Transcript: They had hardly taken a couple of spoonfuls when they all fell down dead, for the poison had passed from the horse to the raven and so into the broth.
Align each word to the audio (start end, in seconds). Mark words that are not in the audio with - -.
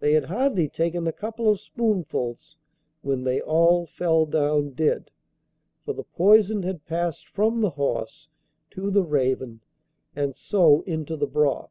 They 0.00 0.14
had 0.14 0.24
hardly 0.24 0.68
taken 0.68 1.06
a 1.06 1.12
couple 1.12 1.48
of 1.48 1.60
spoonfuls 1.60 2.56
when 3.02 3.22
they 3.22 3.40
all 3.40 3.86
fell 3.86 4.26
down 4.26 4.70
dead, 4.70 5.12
for 5.84 5.92
the 5.92 6.02
poison 6.02 6.64
had 6.64 6.84
passed 6.84 7.28
from 7.28 7.60
the 7.60 7.70
horse 7.70 8.26
to 8.72 8.90
the 8.90 9.04
raven 9.04 9.60
and 10.16 10.34
so 10.34 10.80
into 10.82 11.14
the 11.16 11.28
broth. 11.28 11.70